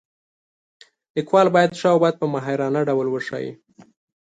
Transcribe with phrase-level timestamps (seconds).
[1.15, 3.51] لیکوال باید ښه او بد په ماهرانه ډول وښایي.